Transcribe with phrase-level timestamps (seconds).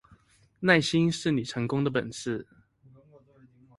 [0.61, 2.47] 耐心是你成功的本事